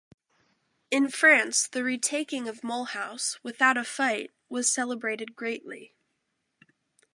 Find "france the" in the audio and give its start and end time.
1.09-1.83